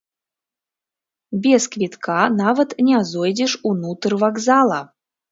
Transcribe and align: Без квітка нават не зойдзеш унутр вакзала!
Без 1.43 1.67
квітка 1.75 2.15
нават 2.37 2.73
не 2.87 3.01
зойдзеш 3.09 3.53
унутр 3.73 4.11
вакзала! 4.23 4.79